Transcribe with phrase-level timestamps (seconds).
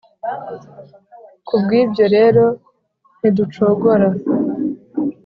[1.47, 2.43] Ku bw’ibyo rero
[3.19, 4.07] ntiducogora